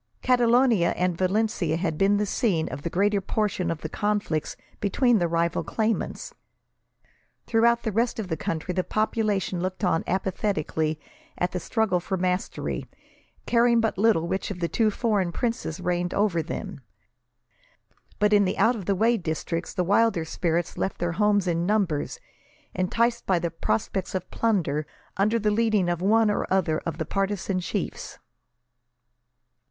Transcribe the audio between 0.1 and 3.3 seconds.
Catalonia and Valencia had been the scene of the greater